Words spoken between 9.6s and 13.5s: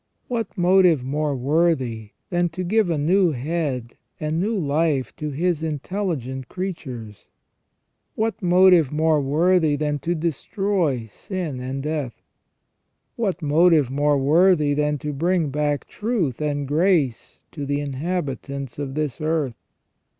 than to destroy sin and death? What